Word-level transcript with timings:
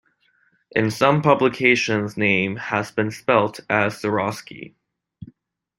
In 0.71 0.89
some 0.89 1.21
publications 1.21 2.17
name 2.17 2.55
has 2.55 2.89
been 2.89 3.11
spelt 3.11 3.59
as 3.69 4.01
Ceraski. 4.01 4.73